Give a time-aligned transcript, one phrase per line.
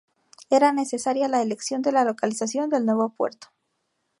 [0.49, 3.49] Era necesaria la elección de la localización del nuevo puerto.